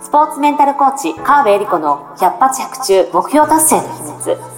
[0.00, 4.57] スポーツメンタルコーチ、川辺恵理子の百発百中目標達成の秘密。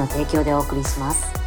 [0.07, 1.41] 提供でお送りします。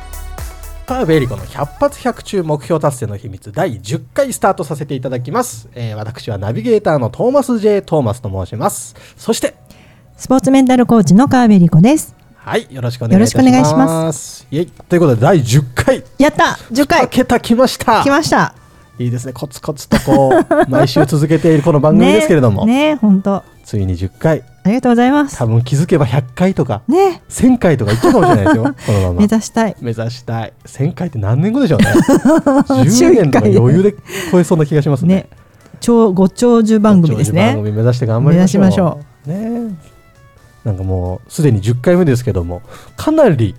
[0.86, 8.94] 川辺恵里子の100発100中目標達成の秘密第10回スタートさせていただきます、えー、私はナビゲーターのトーマス J トーマスと申します。
[9.16, 9.54] そして
[10.16, 12.14] スポーツメンタルコーチの川辺恵里子です。
[12.36, 13.34] はいよろしくお願いし
[13.74, 14.46] ます。
[14.50, 16.04] イエイということで第10回。
[16.18, 17.08] やった10回。
[17.08, 18.02] 桁来ました。
[18.02, 18.54] 来ました。
[18.98, 19.32] いいですね。
[19.32, 20.32] コツコツとこ
[20.68, 22.66] う毎週続けているこの番組ですけれども。
[22.68, 25.36] ね本当、ついに10回ありがとうございます。
[25.36, 27.22] 多分気づけば100回とかね。
[27.28, 28.64] 1000回とかいっちゃうかもしれないですよ。
[28.86, 29.14] このまま。
[29.20, 29.76] 目指したい。
[29.80, 30.52] 目指したい。
[30.64, 31.86] 1000回って何年後でしょうね。
[32.68, 33.94] 10年とか余裕で
[34.32, 35.14] 超えそうな気がしますね。
[35.14, 35.28] ね。
[35.80, 37.48] 超ご長寿番組ですね。
[37.48, 38.62] 番組目指して頑張りましょう。
[38.62, 39.30] 目指しましょう。
[39.30, 39.76] ね。
[40.64, 42.62] なんかもうすでに10回目ですけども
[42.96, 43.54] かなり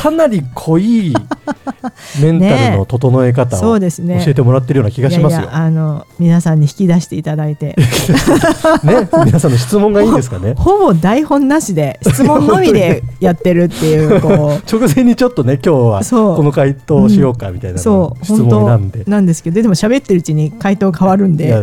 [0.00, 1.12] かなり濃い
[2.22, 3.86] メンタルの整え方を教
[4.26, 5.42] えてもらってるような気がしますよ。
[5.42, 7.76] ね、あの皆さんに引き出していただいて。
[8.82, 10.54] ね、皆さんの質問がいいんですかね。
[10.58, 14.74] ほぼ台本なしで質問のみでやってるっていうこう。
[14.74, 19.04] 直前にちょっとね今日はこの回答しようかみたいな、そう質問なんで。
[19.06, 21.54] なんですけどでも喋ってるうちに回答変わるんで。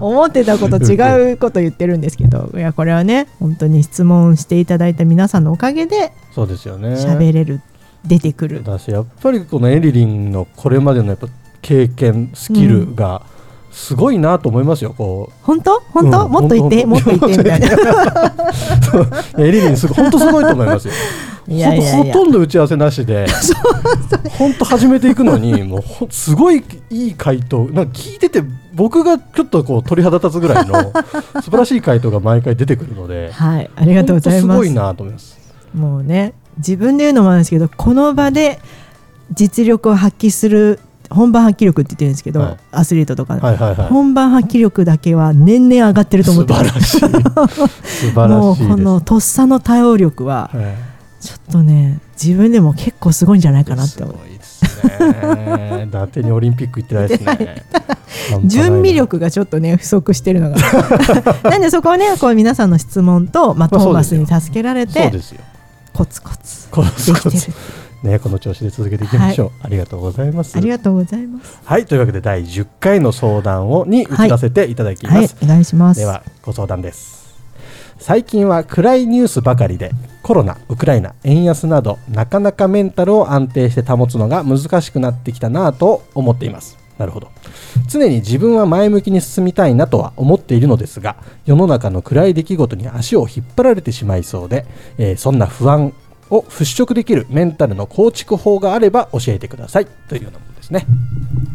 [0.00, 6.90] 思ってたこと違うこと言ってるんですけどいやこれはね本当に質問していただいた皆さんのおかげでそうですよね。
[6.90, 7.60] 喋れる
[8.04, 8.62] 出てくる。
[8.62, 11.26] だしやっぱりこのエリリンのこれまでのやっぱ
[11.60, 13.22] 経験スキルが、
[13.72, 14.94] すごいなと思いますよ。
[14.96, 15.44] こう。
[15.44, 15.80] 本当？
[15.80, 17.68] 本当、うん、もっと言ってもっと言ってみたいな。
[19.44, 20.94] エリリンすご本当すごいと思いますよ。
[21.48, 22.14] いやいやいや。
[22.14, 23.26] ほとんど打ち合わせなしで。
[24.38, 27.64] 本当始めていくのにもうすごいいい回答。
[27.72, 28.44] なんか聞いてて
[28.74, 30.92] 僕がちょっとこう鳥肌立つぐらいの
[31.42, 34.56] 素晴らしい回答が毎回出てくるので、はい、ありがとうございます。
[34.56, 35.37] すごいなと思います。
[35.74, 38.58] もうね自分で言うのもあるんですけどこの場で
[39.32, 40.80] 実力を発揮する
[41.10, 48.12] 本番発揮力って言ってるんですけど、はい、アスリートとか、はいはいはい、本番発揮力だけは年々上がってると思ってます素晴らしい。
[48.14, 50.50] もうこのとっさの対応力は、
[51.20, 54.16] ちょっとね自分でも結構すごいんじゃないかなって思う。
[54.16, 57.64] ね、伊達にオリンピック行ってないですね。
[58.44, 60.56] 準備力がちょっとね不足してるのが。
[61.50, 65.12] なんでそこはねこう皆さんの質問と、まあ、トーマスに助けられて、
[65.98, 67.50] コツコツコツコツ。
[68.04, 70.56] ねこの調子で続けていきましょう、はい、ありがとうございます。
[70.56, 71.60] ありがとうございます。
[71.64, 75.26] はいというわけで第10回の相談をに移らせていただきます、はい。
[75.26, 75.98] はい、お願いします。
[75.98, 77.34] ではご相談です。
[77.98, 79.90] 最近は暗いニュースばかりで
[80.22, 87.30] コロナ、ウクライナ、円安などなかなかメンタルを安定して保つのが難しくなってきたなと思っていますなるほど。
[87.88, 91.16] 常に自分は前向きに進みたいなとは思っているのですが
[91.46, 94.66] 世の中の暗い出来事に足を引っ張られてしまいそうで、
[94.98, 95.92] えー、そんな不安
[96.30, 99.86] を払拭できるメンタルの構築法があれば教えてください。
[100.08, 100.86] というようなものですね。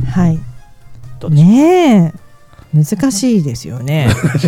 [0.10, 0.40] はい。
[1.30, 2.24] ねえ。
[2.74, 4.10] 難しいですよね。
[4.12, 4.46] 難し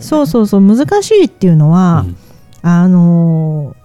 [0.00, 0.60] ね、そうそうそう。
[0.60, 2.16] 難しいっていうのは、うん、
[2.62, 3.76] あの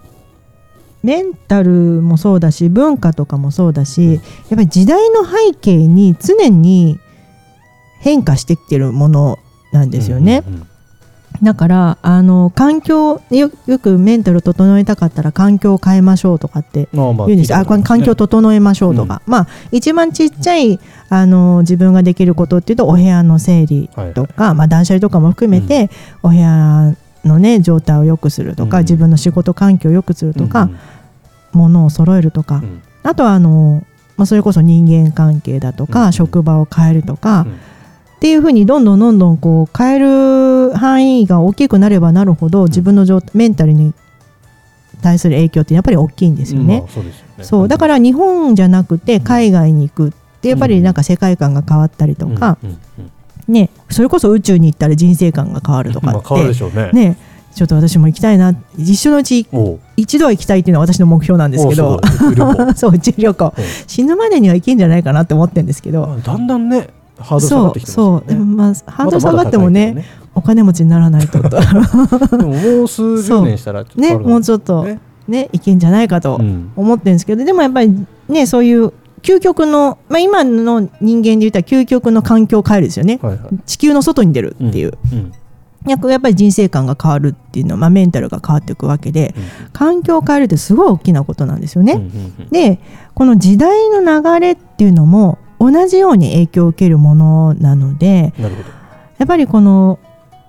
[1.02, 6.98] メンタルもそうだし文化とかもそうだし、うん、やっぱり時代の背景に常に
[8.00, 9.38] 変化してきてるもの
[9.72, 10.42] なんですよね。
[10.46, 10.68] うんうんうん
[11.42, 25.90] だからあの環境よよくメンタル整えたかったら環境を変えましょうとかって言うんですあ、まあ、環境を整えましょうとか、うん、まあ一番ちっちゃいあの自分ができることっていうとお部屋の整理とか、はい、まあ、断捨離とかも含めて、
[26.22, 26.96] うん、お部屋
[27.26, 30.70] のね状態を良くするとか、うん、自分の仕事環境を良くするとか、
[31.52, 32.62] 物を揃えるとか、
[33.02, 33.84] あとはあの、
[34.16, 37.46] まあ、それこそ人間関係だとか、職場を変えるとか、
[38.16, 43.92] っていうふうにどんどんどんどんこう変える範囲が大きくなればなるほど自分の状メンタルに
[45.02, 46.84] 対する影響ってやっぱり大きいんですよね。
[46.88, 47.12] そう、ね、
[47.42, 47.68] そう。
[47.68, 52.56] だから日本じゃなくて海外に行くってやっぱりなんか世界観が変わったりとか、
[53.48, 56.34] ね、それこそ宇宙に行ったら人生観が変わるとかって、
[56.70, 56.90] ね。
[56.92, 57.16] ね
[57.54, 58.54] ちょっと私も行きたいな。
[58.76, 59.46] 一緒のうち
[59.96, 62.00] 一度は行きたいっていうのは私の目標なんですけど。
[62.76, 63.54] そう宇宙旅行。
[63.86, 66.18] 死ぬまでには行けんじゃないかなって思ってるんですけど。
[66.22, 66.88] だんだんね
[67.18, 68.20] ハード下がってきてますよね。
[68.20, 70.04] そうでもまあハード下がってもね、
[70.34, 71.40] お金持ちにならないと
[72.36, 74.16] でももう数十年したらね。
[74.16, 75.48] もうちょっとねね。
[75.52, 76.38] いけんじゃないかと
[76.76, 78.92] 思ってるんですけど、でもやっぱりねそういう
[79.26, 83.58] 究極の、まあ、今の人間で言ったら究極の環境を変えるですよね、はいはい。
[83.66, 85.32] 地球の外に出るっていう、うん。
[85.84, 89.34] やっぱやっぱり人生観が変わるっていうのは、まあ、メンタルが変わっていくわけで、
[89.72, 91.94] 環境を変えるってすごい大きなことなんですよね。
[91.94, 92.48] うんうんうん。
[92.50, 92.78] で
[93.14, 98.32] この時代の流れっていうのも同じように影響を受けるものなので
[99.18, 99.98] やっぱりこの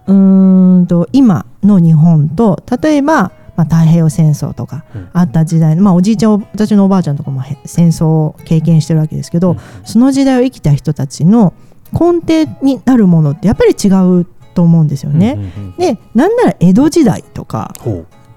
[0.05, 5.09] うーんと今の日本と例えば、まあ、太平洋戦争とかうん。
[5.11, 9.57] あった時代の、まあ、おじいちゃん私のおばあちゃんとかもへ戦争を経験してるわけですけど、うん。
[9.83, 11.53] その時代を生きた人たちの
[11.91, 13.87] 根底になるものってやっぱり違
[14.19, 15.37] うと思うんですよね。
[15.77, 17.75] でなんなら江戸時代とか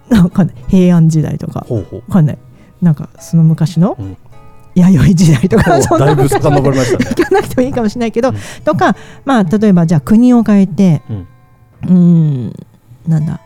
[0.09, 2.39] なんか、ね、平安時代とかほかんない。
[2.83, 4.17] なんかその昔のうん。
[4.77, 7.05] 弥生時代とか、そんなだいぶ遡りましたね。
[7.11, 8.37] 行かなくてもいいかもしれないけど、うん。
[8.65, 8.95] とか
[9.25, 11.03] まあ例えばじゃあ国を変えて
[11.89, 12.53] うん
[13.09, 13.41] なんだ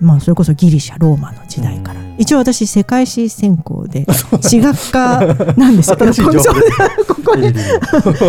[0.00, 2.00] まあそれこそギリシャローマの時代から。
[2.00, 2.16] うん。
[2.18, 4.06] 一応私世界史専攻で
[4.40, 5.20] 史学科
[5.56, 5.96] なんですよ。
[5.96, 6.04] こ
[7.24, 7.52] こで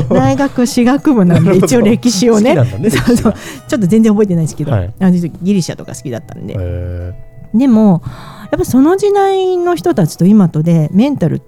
[0.09, 2.55] 大学史学部なんで一応歴史をね。
[2.55, 3.33] ねちょっ
[3.69, 4.93] と全然覚えてないですけど、はい。
[4.99, 7.13] あのギリシャとか好きだったんで、へ
[7.53, 8.01] でも
[8.51, 11.41] やっぱその時代の人たちと今とでメンタル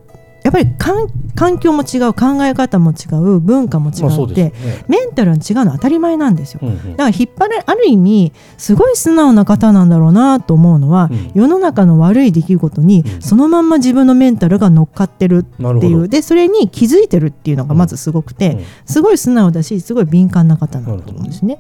[0.44, 4.54] やっぱり環環境も違う考え方も違う文化も違って、ですよね。
[4.88, 6.60] メンタルは違うのは当たり前なんですよ。
[6.62, 6.92] うんうん。
[6.92, 11.32] だから引っ張れある意味すごい素直な方なんだろうなと思うのは、うん。
[11.34, 13.22] 世の中の悪い出来事にうん。
[13.22, 16.08] そのまんま自分のメンタルが乗っかってるっていう。
[16.08, 18.64] でそれに気づいてるっていうのがまずすごくて、うん。
[18.86, 21.58] すごい素直だしすごい敏感な方なんだと思うんですね。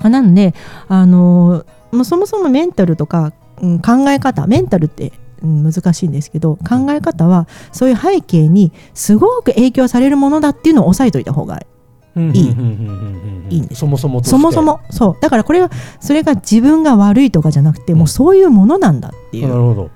[0.00, 0.54] あなので、
[0.88, 5.12] あのーもうそもそもメンタルとか、うん考え方メンタルって、
[5.44, 11.74] 難しいんですけど考え方はそういう背景にすごく影響されるものだっていうのを押さえといた方がいい。
[12.16, 15.68] いいんですそもそもそもそもそうだからこれは
[15.98, 19.90] それが自分が悪いとかじゃなくて、もうそういうものなんだっていうなるほど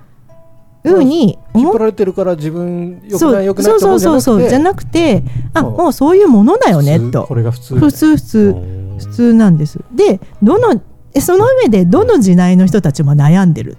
[0.83, 5.23] ふうに思られてるから自分よくそうないよくないそうそうそうじゃなくて
[5.53, 8.53] あもうそういうものだよねとこれが普通普通普通
[8.99, 10.81] 普通なんですでどの
[11.19, 13.77] その上でどの時代の人たちも悩んでる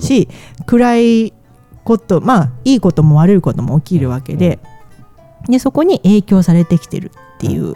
[0.00, 0.28] し
[0.66, 1.32] 暗い
[1.84, 4.58] ことまあいいことも悪いことも起きるわけで,、
[5.48, 7.74] でそこに影響されてきてるっていう。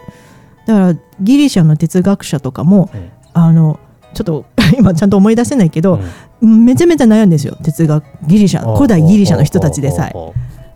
[0.65, 3.11] だからギリシャの哲学者とかもうん。
[3.33, 3.79] あの
[4.15, 4.45] ちょっと
[4.79, 5.99] 今ちゃんと思い出せないけど、
[6.41, 10.13] めちゃめちゃ悩んでんですよ哲学ギリシャうん古代ギリシャの人たちでさえ。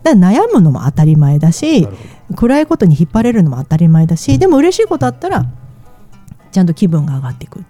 [0.02, 1.88] だから悩むのも当たり前だうし
[2.36, 5.46] 暗いことに引っ張れるのも当たり前だしでも嬉しいことあったら
[6.50, 7.64] ちゃんと気分が上がっていく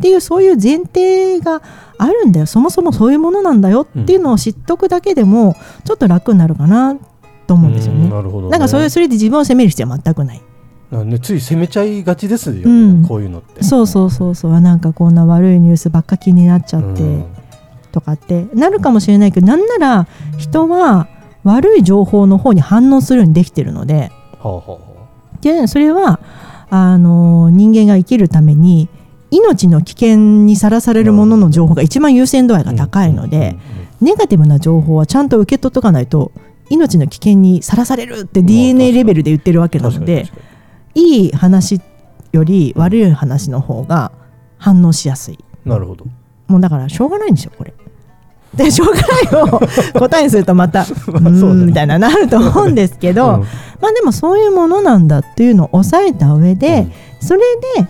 [0.00, 1.60] っていうそういう前提が
[1.98, 2.46] あるんだよ。
[2.46, 6.96] そもそもそういうものなんだよっていうのを知っとくだけでもちょっと楽になるかな
[7.46, 8.08] と思うんですよね。
[8.08, 8.50] なるほどね。
[8.52, 10.40] なんかそれそれで自分を責める必要は全くない。
[10.90, 13.04] なんでつい責めちゃいがちですようん。
[13.06, 13.62] こういうのって。
[13.62, 14.54] そうそうそうそう。
[14.54, 17.24] あなんかこんな悪いニュースばっか気になっちゃって、うん。
[17.92, 18.46] とかって。
[18.54, 20.08] なるかもしれないけどなんなら
[20.38, 21.08] 人は
[21.44, 24.10] 悪い情報の方に反応するようにできてるので。
[24.38, 24.78] はあはあは
[25.42, 26.20] でそれは
[26.70, 28.88] あの人間が生きるために
[29.30, 33.56] 命の危険にさらされるものの情報が一番優先度合いがあ高いので、
[34.00, 36.32] ネガティブな情報はちゃんと受け取っとかないと
[36.70, 40.26] 命の危険にさらされるってまあ DNA レベルで言ってるわけなので
[40.94, 41.80] いい話
[42.32, 44.12] より悪い話の方が
[44.58, 45.34] 反応しやすい。
[45.34, 46.06] になるほど。
[46.48, 47.72] もうだからしょうがないんですよこれ。
[48.54, 49.06] でしょうがな
[49.38, 49.60] いを
[50.00, 53.40] 答えにするとまた うんみたいななると思うんですけど、うん。
[53.80, 56.88] まあでもそういうものなんだっていうのを抑えた上で、
[57.20, 57.40] それ
[57.76, 57.88] で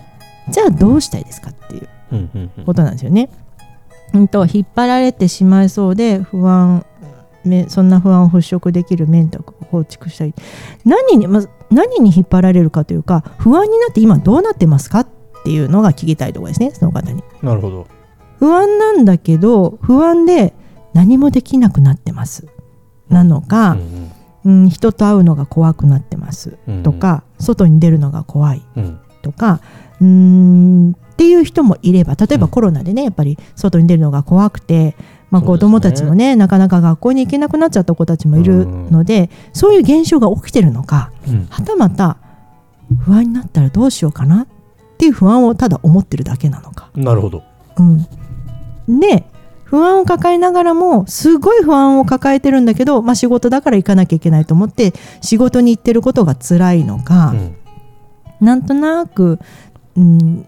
[0.51, 2.65] じゃあどうしたいですかっていううんうんうん。
[2.65, 3.29] ことなんですよね。
[4.13, 6.85] うんと引っ張られてしまいそうで不安
[7.45, 10.33] めそんな不安を払拭できるメンタルを構築したい
[10.85, 15.07] 何に、まず何に引っ張られるかというか不安になって今どうなってますかっ
[15.43, 17.23] ていうのが聞きたいところですねその方に。
[17.41, 17.87] なるほど。
[18.37, 20.53] 不安なんだけど不安で
[20.93, 22.47] 何もできなくなってます。
[23.09, 23.77] なのか
[24.45, 28.61] う、んうん、人と会うのが怖くなってますうんとか、外に出るのが怖い。
[28.75, 29.61] うんとか
[29.99, 32.51] うーんっていう人もいれば例えばうん。
[32.51, 34.95] コロナでねやっぱり外に出るのが怖くて、
[35.29, 41.45] まあ、子どもたちもねなかなか学校に行けなくなっちゃった子たちもいるので、そういう現象が起きてるのかうん。
[41.49, 42.17] はたまた
[43.05, 44.47] 不安になったらどうしようかなっ
[44.97, 46.89] ていう不安をただ思ってるだけなのか。
[46.95, 47.43] なるほど。
[47.77, 49.23] うん、で
[49.63, 57.55] 不安を抱えながらもすごい不安を抱えてるんだけど、まあ、仕事だから行かなきゃいけないと思って仕事に行ってることが辛いのか、うん
[58.41, 59.39] なんとなく、
[59.95, 60.45] うん、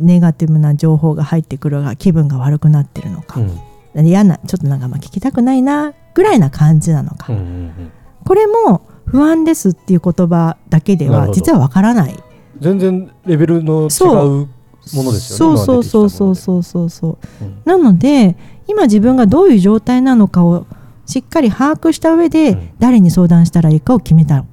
[0.00, 4.06] ネガティブな情報が入ってくるが気分が悪くなってるのか、うん。
[4.06, 7.92] 嫌なちょっとなんかまあ聞きたくないなぐらいな感じなのか、うんうん
[8.24, 12.16] これも不安ですっていう言葉だけでは実はわからない。
[12.58, 14.48] 全然レベルの違うそう
[14.96, 15.52] ものですそう。
[15.52, 17.46] よねそうそうそううそうそうそうう。
[17.46, 17.62] ん。
[17.66, 18.36] なので
[18.66, 20.66] 今自分がどういう状態なのかを
[21.04, 22.70] しっかり把握した上でうん。
[22.78, 24.46] 誰に相談したらいいかを決めた。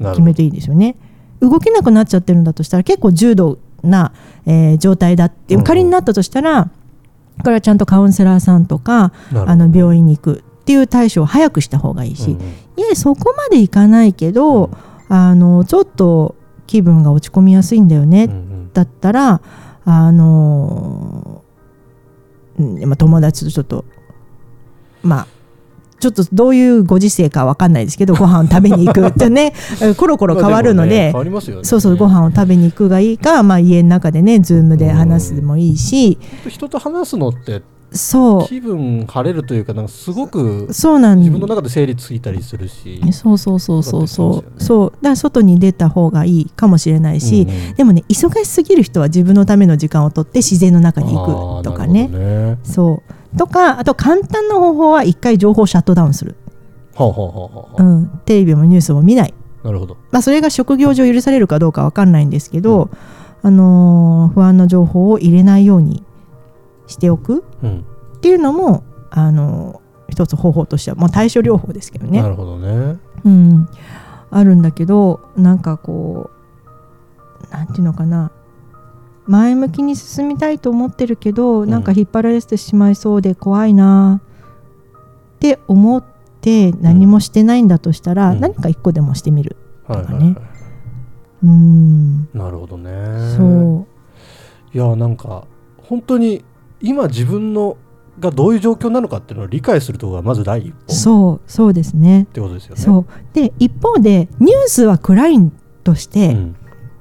[0.00, 0.96] 決めていいですよね。
[1.48, 4.12] 動けなくなっちゃってるんだとしたら結構重度な、
[4.46, 5.64] えー状態だってうんうん。
[5.64, 6.70] 仮になったとしたら
[7.42, 12.42] これはちゃんとカウンセラーさんとかなるほどあの病院に行くっていう対処を早くした方がいいし、うんうん。
[12.42, 12.50] い
[12.90, 14.70] えそこまでいかないけど、
[15.08, 16.34] あのちょっと
[16.66, 18.72] 気分が落ち込みやすいんだよね、うんうん。
[18.72, 19.42] だったら
[19.84, 21.42] あの
[22.58, 23.84] うんまあ友達とちょっと
[25.02, 25.26] まあ
[26.04, 31.14] ちょっとどういうご時世かわかんないですけどご飯を食べに行くってねえ コロコロ変わるので
[31.62, 36.18] そうそうご飯を食べに行くがいいか、まあ、家の中でねズームで話すでもいいし。
[36.48, 44.62] 人と話すのってそ気分晴れるというかなんかすごくうそうなん自分の中で整理ついたりするし、そうそうそうそうそう。
[44.62, 47.46] そうだから外に出た方がいいかもしれないし、
[47.76, 52.58] でもね忙しすぎる人は自分のための時間を取って自然の中に行くとかね。
[52.64, 56.36] そうとかあと簡単な方法は一回情報をシャットダウンする、
[56.94, 57.94] はあはあはあはあう。
[58.00, 59.96] ん、テレビもニュースも見ない、なるほど。
[60.10, 62.90] まあ、それが職業上許されるかどうかわかんないんですけど、
[63.42, 66.02] あのー不安な情報を入れないように
[66.86, 67.44] しておく。
[67.62, 67.84] うん。
[68.16, 72.22] っていうのも、あのー一つ方法としては、まあ、対処療法ですけどね。
[72.22, 72.98] なるほどね。
[73.24, 73.68] うん、
[74.30, 76.30] あるんだけどなんかこ
[77.50, 78.30] うなんていうのかな
[79.26, 81.70] 前向きに進みたいと思ってるけど、ん。
[81.70, 84.20] なんか引っ張られてしまいそうで怖いな。
[85.36, 86.04] って思っ
[86.40, 88.40] て何もしてないんだとしたら、うん。
[88.40, 89.56] 何か一個でもしてみる。
[89.86, 90.36] とかねはい。
[91.44, 92.28] うん。
[92.32, 92.90] なるほどね。
[93.36, 93.86] そ
[94.72, 96.44] いやなんか本当に
[96.80, 97.76] 今自分の
[98.18, 100.76] がどういう状況なのかっていうのを理解するところがまず第一歩。
[100.88, 102.22] うそうそうですね。
[102.22, 102.80] ってことですよね。
[102.80, 103.06] そう。
[103.34, 105.52] で一方でニュースは暗い
[105.82, 106.56] として、ん。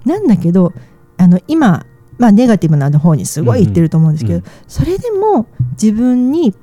[0.05, 0.73] なんだけど
[1.17, 1.85] あの今、
[2.17, 6.53] まあ、ネガティブな方にすごい言ってると思うんですけど、うんそれでも自分に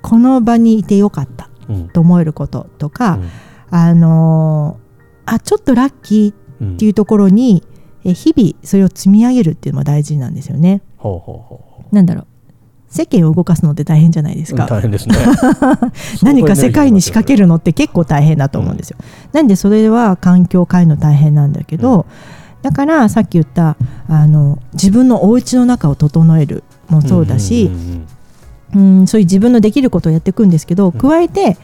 [0.00, 3.30] この場にいてよかったうんと思えることとか、うん。
[3.70, 4.82] あのー
[5.24, 7.64] あちょっとラッキーうんっていうところに、
[8.04, 10.82] え日々それを積み上げるっていうのが大事なんですよね。
[10.96, 12.26] ほうほうほなんだろう。
[12.88, 14.66] 世間を動かすのって大変じゃないですうか。
[14.66, 15.16] 大変ですね。
[16.22, 18.98] 何か世界に仕掛けるのって結構大変だと思うんですよ。
[19.32, 22.06] なんでそれは環境を変えるの大変なんだけど、
[22.62, 23.76] だからさっき言った
[24.08, 28.06] あの自分のお家の中を整えるもそうだし、んうんうん
[28.74, 29.06] うん。
[29.06, 30.92] そういう自分のできることをやっていくんですけど、ん。
[30.92, 31.56] 加えて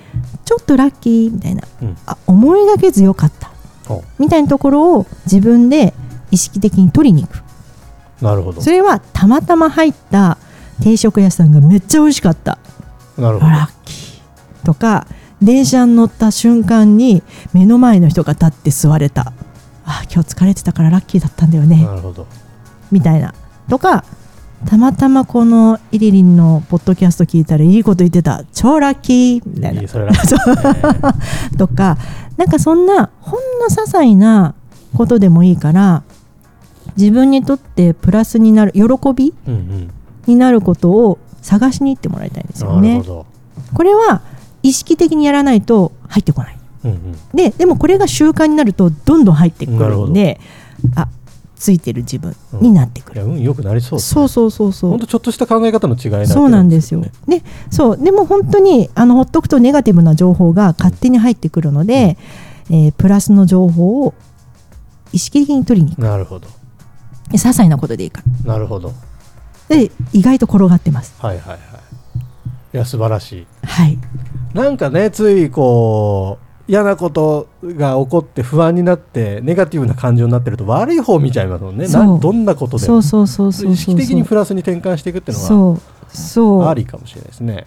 [0.44, 1.96] ちょっとラッキーみたいな、うん。
[2.06, 3.50] あ思いがけずよかった
[3.86, 5.94] ほみたいなところを自分で
[6.30, 7.42] 意識的に取りに行く。
[8.22, 8.60] うなるほど。
[8.60, 10.38] それはたまたま入った
[10.82, 12.58] 定食屋さんがめっちゃ美味しかった。
[13.16, 13.50] なるほど。
[13.50, 14.64] ラッキー。
[14.64, 15.06] とか
[15.40, 19.32] 電車に乗った瞬間に目の前の人が立って座れた
[19.88, 21.82] あ今日疲れてたからラッキーだったんだよね。
[21.82, 22.26] なるほど。
[22.92, 23.34] みたいな
[23.68, 24.04] とか
[24.66, 28.44] たまたまこのイリリンのポッドキャスト聞いたらいいこと言ってた。
[28.52, 29.82] 超ラッキーみたいな。
[31.56, 31.96] とか
[32.36, 34.54] なんかそんなほんの些細な
[34.94, 36.02] ことでもいいから
[36.96, 38.82] 自分にとってプラスになる喜
[39.14, 39.90] びうんうん。
[40.26, 42.98] になることを探しに行ってもらいたいんですよね。
[42.98, 43.08] なるほ。
[43.08, 43.26] ど。
[43.72, 44.20] これは
[44.62, 46.57] 意識的にやらないと入ってこない。
[46.88, 50.40] うんうんででもこれが習慣になるとどんどん入ってくなるんで
[50.94, 51.08] あ
[51.56, 53.20] ついてる自分になってくる。
[53.20, 57.10] いや運良くなりそうですそうそうそうそう本当ちょっとした考え方の違いだけそうなんですよね。
[57.26, 62.16] で、そう、でも本当にあのほっとくとネガティブな情報が勝手に入ってくるので、
[62.70, 64.14] えープラスの情報を
[65.12, 66.02] 意識的に取りに行く。
[66.02, 66.46] なるほど
[67.32, 68.92] 些細なことでいいかなるほど
[69.68, 69.76] ら。
[69.76, 71.14] で、意外と転がってます。
[71.18, 71.58] はいはいはい
[72.74, 73.98] いや素晴らしいはい。
[74.54, 82.98] なんかねついこう嫌なことが起こって不安になってネガティブな感情になってると悪い方を見ちゃいますもんねどんなことでも。
[82.98, 86.16] 意識的にプラスに転換していくっていうのそう。
[86.16, 86.58] そう。
[86.60, 87.66] はありかもしれないですね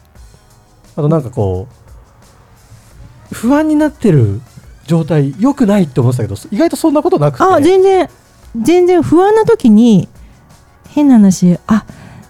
[0.95, 1.67] あとなんかこ
[3.31, 4.41] う不安になってる
[4.85, 8.09] 状態良くないって思ってたけど意外とそんなことなくてあ、全然、
[8.61, 10.09] 全然不安な時に、
[10.89, 11.85] 変な話、あ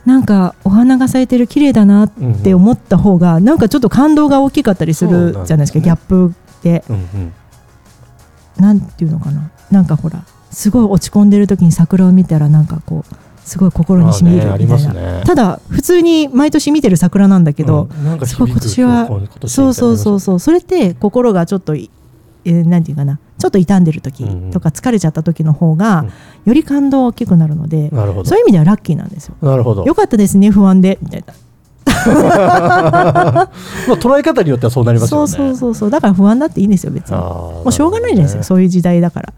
[0.05, 2.11] なんかお花が咲いてる綺麗だなっ
[2.43, 6.40] て思った方が、なんかちょっと感動が大きかったりするじゃないですか、ねギャップで。
[6.89, 7.33] うんうん
[8.57, 9.49] なんていうのかな。
[9.71, 15.23] なんかほらすごい落ち込んでる時に桜を見たらなんかこうすごい心にしみ入るみたいな、ますね。
[15.25, 18.27] ただ普通に毎年見てる桜なんだけど、うん。
[18.27, 19.07] すごい今年は
[19.47, 20.39] そうそうそうそう。
[20.39, 21.89] それって心がちょっとい、
[22.45, 23.19] えーなんていうかな。
[23.39, 24.51] ちょっと傷んでる時うんうん。
[24.51, 26.07] とか疲れちゃった時の方が、うん。
[26.45, 28.29] より感動が大きくなるので、なるほど。
[28.29, 29.35] そういう意味ではラッキーなんですよ。
[29.41, 29.83] なるほど。
[29.85, 31.33] よかったですね不安でみたいな
[32.05, 33.49] まあ
[33.97, 35.27] 捉え方によってはそうなりますよね。
[35.27, 35.89] そうそうそうそう。
[35.89, 37.17] だから不安だっていいんですよ別に。
[37.17, 39.33] もうしょうがないじゃないですか、るそういう時代だから。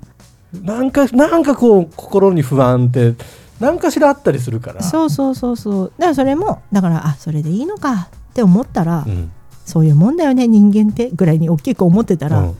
[0.61, 3.15] なんかなんかこう心に不安って
[3.59, 4.81] 何かしらあったりするから。
[4.81, 5.91] そうそうそうそう。
[5.97, 9.31] だからそれもだからあそれでいいのかって思ったら、うん。
[9.65, 12.55] そういうもんだよね人間ってぐらいに大きく思ってたら、うん。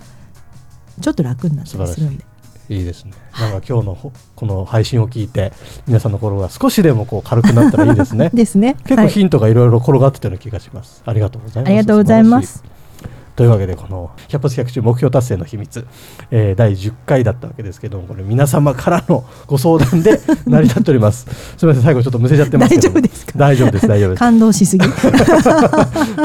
[1.02, 2.26] ちょっと楽になったりするんで
[2.70, 3.12] いいですね。
[3.40, 5.52] なんか今日のほこの配信を聞いて
[5.88, 8.30] 皆さんの心が少しでもこう軽くなったらいいですね。
[8.34, 11.04] ですね結構はいヒントがいろいろ転がってたような気がします。
[11.06, 11.70] ありがとうございます。
[11.70, 12.73] ありがとうございます。
[13.36, 15.86] というわけでこの100発100中目標達成の秘密、
[16.30, 21.26] えー第10回だったわけですけどもこれ皆様からの ご相談で成り立っております。
[21.58, 23.02] すみません最後ちょっとむせちゃってますけども。
[23.02, 23.32] 大丈夫ですか？
[23.36, 24.20] 大丈夫です大丈夫です。
[24.20, 24.86] 感動しすぎ。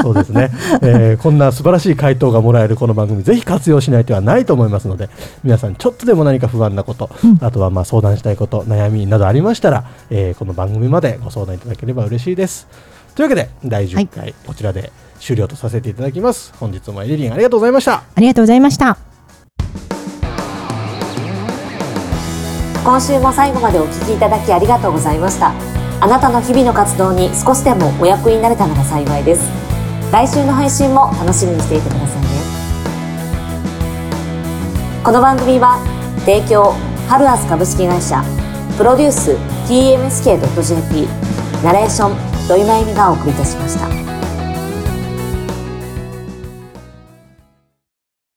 [0.03, 0.51] そうですね、
[0.81, 5.09] えーこんな素晴らしい回答がもらえるこの番組ぜひ活用しない手はないと思いますので
[5.43, 7.09] 皆さんちょっとでも何か不安なこと、
[7.41, 12.67] あとはまあ相談したいこと悩みなどありましたら、えーこの番組までご相談いただければ嬉しいです。
[13.15, 16.53] というわけで第10回、こちらで終了とさせていただきます。
[16.59, 18.03] 本日もエリリンありがとうございました。
[18.15, 18.97] ありがとうございました。
[22.83, 25.53] 今週も最後までお聞きいただきありがとうございました。
[26.01, 29.41] あなたの日々の活動に少しでもお役になれたなら幸いです。
[30.11, 32.27] 来週の配信も楽しみにしていてくださいね。
[35.03, 35.77] この番組は
[36.25, 36.73] 提供
[37.07, 38.23] ハルアス株式会社
[38.77, 39.31] プロデュース
[39.67, 41.07] TMSK.jp
[41.63, 44.08] ナレーション土井真由美がお送りいたしました